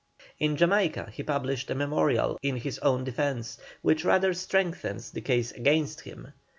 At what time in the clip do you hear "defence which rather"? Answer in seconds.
3.03-4.33